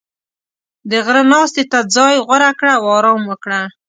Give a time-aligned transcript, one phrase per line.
[0.89, 3.61] •د غره ناستې ته ځای غوره کړه او آرام وکړه.